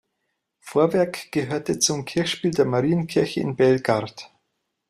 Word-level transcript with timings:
Vorwerk 0.61 1.31
gehörte 1.31 1.77
zum 1.77 2.05
Kirchspiel 2.05 2.49
der 2.49 2.65
Marienkirche 2.65 3.39
in 3.39 3.55
Belgard. 3.55 4.33